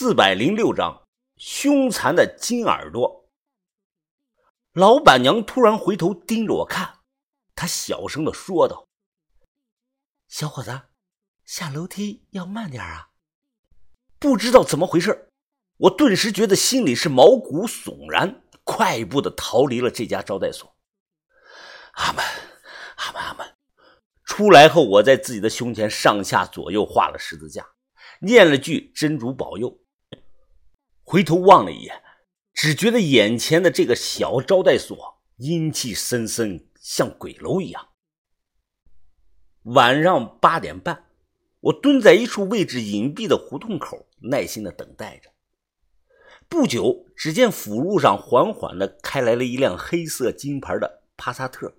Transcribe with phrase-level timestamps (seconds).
[0.00, 3.28] 四百零六章，凶残的金耳朵。
[4.72, 7.00] 老板娘突然回头盯着我看，
[7.56, 8.86] 她小声的说道
[10.30, 10.82] ：“小伙子，
[11.44, 13.08] 下楼梯要慢点啊。”
[14.20, 15.30] 不知道怎么回事，
[15.78, 20.76] 我顿时觉得心里是毛骨悚然，快步的逃离了这家招待所。
[21.94, 22.24] 阿门，
[22.98, 23.56] 阿门，阿门。
[24.22, 27.66] 出来后，我在自己的胸前上下左右画了十字架。
[28.20, 29.76] 念了句“真主保佑”，
[31.10, 32.02] 回头望了一眼，
[32.52, 37.88] 只觉得眼前的这个小招待所阴气森森，像鬼楼一样。
[39.62, 41.06] 晚上八点半，
[41.60, 45.30] 我蹲在一处位置隐蔽的胡同口，耐心的等待着。
[46.46, 51.74] 不久，只见辅路上缓缓的开来了一辆黑色金牌的帕萨特，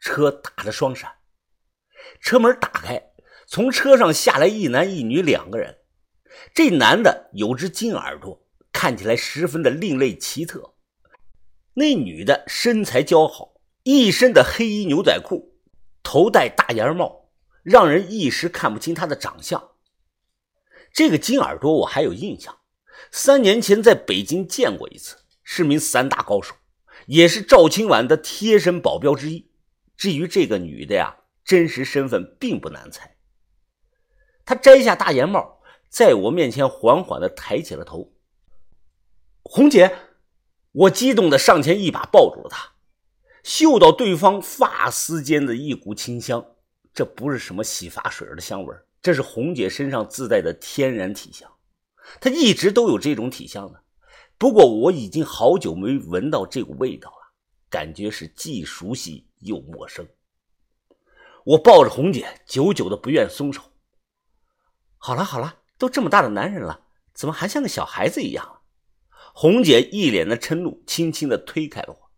[0.00, 1.12] 车打着双闪，
[2.20, 3.12] 车门打开。
[3.46, 5.78] 从车上下来一男一女两个人，
[6.52, 8.44] 这男的有只金耳朵，
[8.78, 10.74] 看起来十分的另类奇特；
[11.72, 15.56] 那女的身材姣好，一身的黑衣牛仔裤，
[16.02, 17.30] 头戴大檐帽，
[17.62, 19.70] 让人一时看不清她的长相。
[20.92, 22.54] 这个金耳朵我还有印象，
[23.10, 26.54] 三年前在北京见过一次，是名散打高手，
[27.06, 29.50] 也是赵青婉的贴身保镖之一。
[29.96, 33.16] 至于这个女的呀，真实身份并不难猜。
[34.44, 38.12] 他摘下大檐帽，在我面前缓缓的抬起了头。
[39.48, 39.96] 红姐，
[40.72, 42.72] 我激动的上前一把抱住了她，
[43.42, 46.44] 嗅到对方发丝间的一股清香，
[46.92, 51.50] 这不是什么洗发水的香味这是红姐身上自带的天然体香。
[52.20, 53.82] 她一直都有这种体香的，
[54.36, 57.32] 不过我已经好久没闻到这股味道了，
[57.70, 60.06] 感觉是既熟悉又陌生。
[61.44, 63.62] 我抱着红姐，久久的不愿松手。
[64.98, 66.80] 好了好了，都这么大的男人了，
[67.14, 68.55] 怎么还像个小孩子一样？
[69.34, 72.10] 红姐一脸的嗔怒，轻轻的推开了我。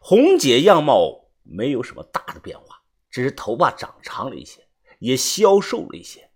[0.00, 6.30] 红姐样貌没有什么大的变化，只是头发长长了一些，也消瘦了一些。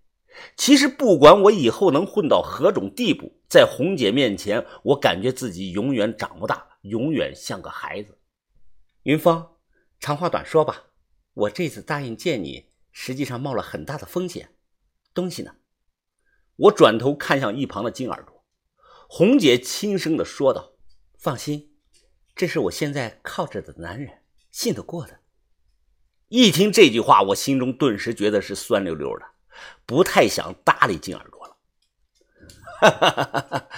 [0.57, 8.19] 其实不管我以后能混到何种地步，在红姐面前，我感觉自己永远长不大，永远像个孩子。
[9.03, 9.47] 云峰，
[10.01, 10.87] 长话短说吧，
[11.35, 14.55] 我这次答应见你，实际上冒了很大的风险。
[15.13, 15.57] 东西呢？
[16.57, 18.32] 我转头看向一旁的金耳朵，
[19.15, 20.73] 红姐轻声的说道
[21.21, 21.75] ：“放心，
[22.35, 25.19] 这是我现在靠着的男人，信得过的。”
[26.29, 29.27] 一听这句话，我心中顿时觉得是酸溜溜的，
[29.85, 31.59] 不太想搭理金耳朵了。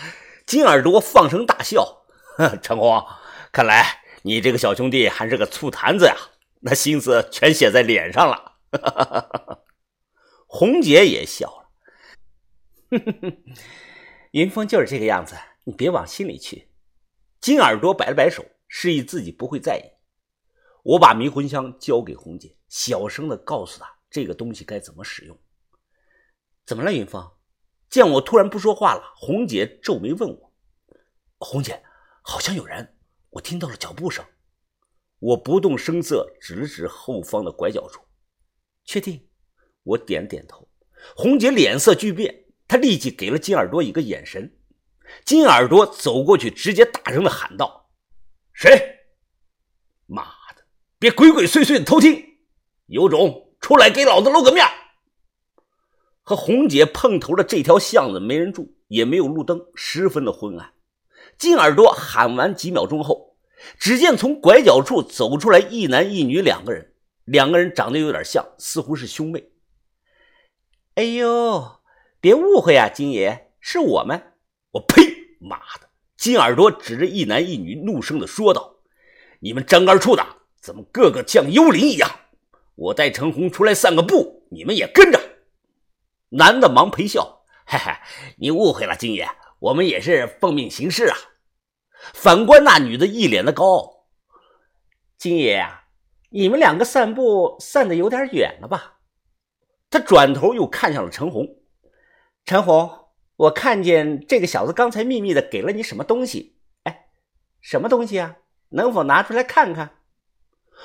[0.47, 2.05] 金耳朵放声大笑
[2.63, 3.05] ：“陈红，
[3.51, 6.17] 看来你这个小兄弟还是个醋坛子呀，
[6.61, 8.53] 那心思全写在脸上了。
[10.47, 11.71] ”红姐也笑了，
[12.91, 13.37] 哼哼哼，
[14.35, 16.69] 云峰就是这个样子，你别往心里去。
[17.41, 19.87] 金耳朵摆了摆手，示意自己不会在意。
[20.83, 25.39] 我把迷魂香交给红姐，小声的告诉她这个东西该怎么使用。
[26.67, 27.31] 怎么了，云峰？
[27.89, 30.53] 见我突然不说话了，红姐皱眉问我
[31.39, 31.81] ：“红姐，
[32.21, 32.97] 好像有人，
[33.31, 34.25] 我听到了脚步声。”
[35.21, 38.03] 我不动声色，指了指后方的拐角处，
[38.85, 39.29] 确定。
[39.85, 40.69] 我点点头，
[41.15, 42.44] 红姐脸色巨变，
[42.75, 44.53] 他立即给了金耳朵一个眼神。
[45.25, 47.89] 金耳朵走过去，直接大声的喊道
[48.53, 48.99] ：“谁？
[50.07, 50.25] 妈
[50.57, 50.65] 的，
[50.99, 52.21] 别鬼鬼祟祟的偷听！
[52.87, 54.67] 有种出来给老子露个面！”
[56.25, 60.73] 和红姐碰头的这条巷子没人住，也没有路灯，十分的昏暗。
[61.39, 63.37] 金耳朵喊完几秒钟后，
[63.79, 66.93] 只见从拐角处走出来一男一女两个人，
[67.25, 69.53] 两个人长得有点像，似乎是兄妹。
[70.97, 71.81] 哎呦，
[72.25, 74.33] 别误会啊，金爷是我们。
[74.71, 75.03] 我呸！
[75.41, 75.91] 妈的！
[76.17, 78.77] 金耳朵指着一男一女，怒声的说道
[79.41, 80.27] ：“你们张二处的
[80.59, 82.11] 怎么个个像幽灵一样？
[82.77, 85.21] 我带陈红出来散个步，你们也跟着。”
[86.33, 87.93] 男的忙陪笑：“嘿嘿，
[88.39, 89.29] 你误会了，金爷，
[89.59, 91.17] 我们也是奉命行事啊。”
[92.15, 94.07] 反观那女的，一脸的高傲
[95.19, 95.89] ：“金爷啊，
[96.31, 98.95] 你们两个散步散的有点远了吧？”
[99.93, 101.47] 他转头又看向了陈红，
[102.45, 106.59] 陈红，我看见这个小子刚才秘密的给了你什么东西？
[106.83, 107.07] 哎，
[107.63, 108.37] 什么东西啊？
[108.69, 109.99] 能否拿出来看看？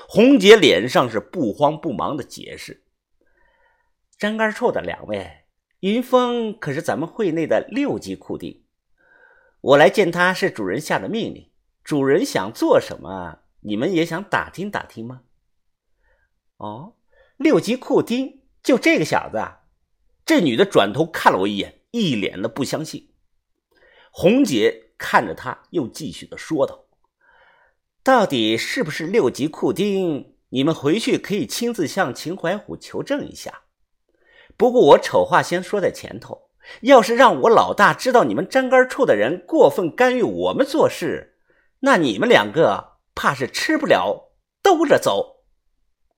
[0.07, 2.85] 红姐脸上是不慌不忙的解释
[4.17, 5.43] ：“张干处的两位，
[5.81, 8.63] 云峰可是咱们会内的六级库丁，
[9.59, 11.51] 我来见他是主人下的命令，
[11.83, 15.23] 主人想做什么，你们也想打听打听吗？
[16.55, 16.95] 哦，
[17.35, 19.58] 六级库丁。”就这个小子啊，
[20.29, 23.09] 这女的转头看了我一眼，一脸的不相信。
[24.11, 26.85] 红姐看着他，又继续的说道
[28.05, 30.35] ：“到底是不是六级库丁？
[30.49, 33.61] 你们回去可以亲自向秦怀虎求证一下。
[34.55, 41.39] 不过我丑话先说在前头，要是让我老大知道你们粘杆处的人过分干预我们做事，
[41.79, 45.37] 那你们两个怕是吃不了兜着走。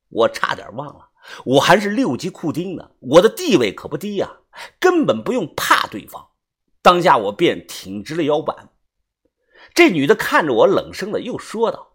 [0.09, 1.10] 我差点忘了，
[1.45, 4.39] 我还是六级库丁呢，我的地位可不低呀，
[4.79, 6.29] 根本不用怕对方。”
[6.83, 8.69] 当下我便挺直了腰板，
[9.75, 11.94] 这女的看着我，冷声的又说道：“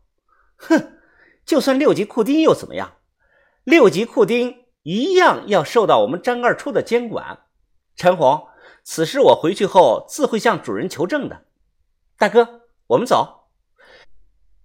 [0.57, 0.99] 哼，
[1.45, 2.99] 就算六级库丁又怎么样？
[3.65, 7.47] 六级库丁一样要受到我们张二处的监管。
[7.97, 8.47] 陈红，
[8.85, 11.47] 此事我回去后自会向主人求证的。
[12.17, 13.49] 大哥，我们走。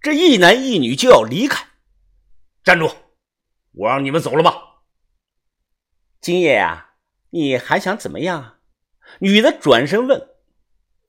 [0.00, 1.66] 这一男一女就要离开，
[2.62, 2.88] 站住！
[3.72, 4.54] 我让你们走了吧？
[6.20, 6.90] 今夜呀，
[7.30, 8.58] 你还想怎么样？”
[9.20, 10.28] 女的转身问：“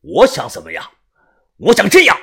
[0.02, 0.92] 我想怎么样？
[1.58, 2.18] 我想这样。”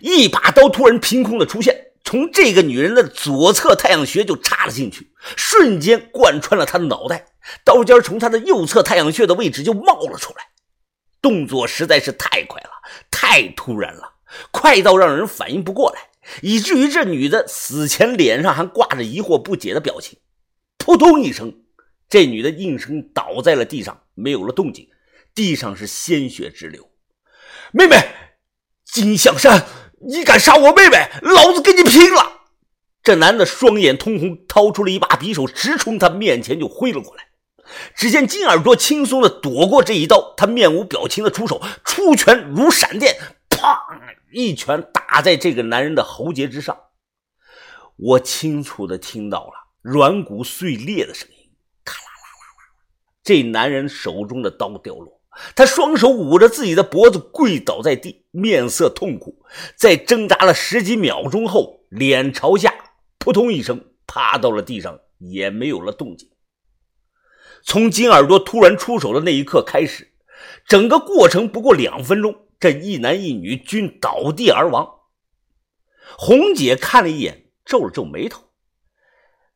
[0.00, 7.26] 一把刀突然凭空的出现，从这个女人的左侧太阳穴就插了进去，瞬间贯穿了她的脑袋。
[7.62, 10.48] 刀尖从她的右侧太阳穴的位置就冒了出来，
[11.22, 12.70] 动作实在是太快了，
[13.10, 14.14] 太突然了，
[14.50, 16.08] 快到让人反应不过来，
[16.42, 20.18] 以至于这女的死前脸上还挂着疑惑不解的表情。
[20.78, 21.54] 扑通一声，
[22.08, 24.88] 这女的应声倒在了地上，没有了动静。
[25.34, 26.90] 地上是鲜血直流，
[27.72, 27.96] 妹妹
[28.84, 29.66] 金向山，
[30.06, 32.42] 你敢杀我妹妹，老子跟你拼了！
[33.02, 37.24] 这男的双眼通红，掏出了一把匕首，直冲他面前就挥了过来。
[37.96, 43.16] 只见金耳朵轻松的躲过这一刀，他面无表情的出手，出拳如闪电，
[44.32, 46.78] 一拳打在这个男人的喉结之上。
[47.96, 51.50] 我清楚的听到了软骨碎裂的声音，
[51.84, 52.74] 咔啦啦啦啦！
[53.22, 55.20] 这男人手中的刀掉落。
[55.56, 59.44] 他双手捂着自己的脖子，跪倒在地，面色痛苦。
[59.76, 62.72] 在挣扎了十几秒钟后，脸朝下，
[63.18, 66.30] 扑通一声趴到了地上，也没有了动静。
[67.64, 70.12] 从金耳朵突然出手的那一刻开始，
[70.66, 75.00] 整个过程不过两分钟，这一男一女均倒地而亡。
[76.18, 78.50] 红姐看了一眼，皱了皱眉头：“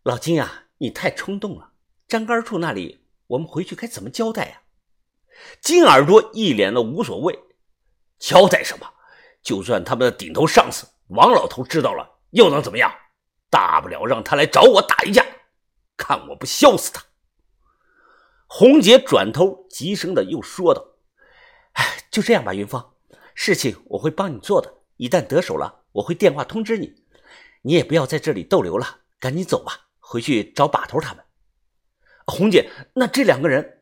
[0.02, 1.72] 老金啊，你太冲动了。
[2.06, 4.62] 张杆处那里，我们回去该怎么交代呀？”
[5.60, 7.38] 金耳朵一脸的无所谓，
[8.18, 8.90] 交代什么？
[9.42, 12.92] 就算他们的顶头上司王老头知道了，又能怎么样？
[13.50, 15.24] 大不了让他来找我打一架，
[15.96, 17.04] 看我不削死他！
[18.46, 20.82] 红姐转头急声的又说道
[21.78, 22.94] ：“哎，就这样吧，云芳，
[23.34, 24.82] 事情我会帮你做的。
[24.96, 27.04] 一旦得手了，我会电话通知你。
[27.62, 31.24] 你也不要在这里逗留了，赶紧走吧，回去找把头他们。
[32.26, 33.76] 红姐，那这两个人……”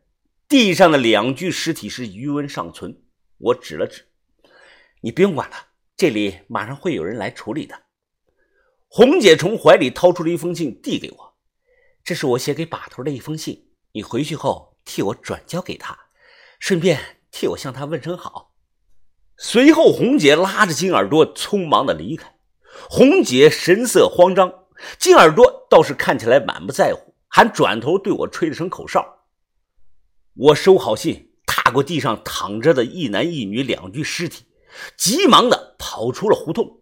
[0.48, 3.02] 地上的两具尸体是余温尚存，
[3.38, 4.06] 我指了指，
[5.00, 5.56] 你不用管了，
[5.96, 7.82] 这里马上会有人来处理的。
[8.86, 11.34] 红姐从怀里掏出了一封信，递给我，
[12.04, 15.98] 这是我写给把头的一封信，你回去后替我转交给他，
[16.60, 18.54] 顺便替我向他问声好。
[19.36, 22.38] 随后，红姐拉着金耳朵匆忙的离开。
[22.88, 24.50] 红姐神色慌张，
[24.98, 29.26] 金耳朵倒是看起来满不在乎，还转头对我吹了声口哨。
[30.32, 34.46] 我收好信，踏过地上躺着的一男一女两具尸体，
[34.96, 36.80] 急忙的跑出了胡同。